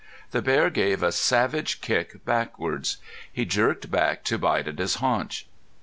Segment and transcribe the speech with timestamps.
[0.31, 2.97] The bear gave a savage kick backwards.
[3.31, 5.45] He jerked back to bite at his haunch.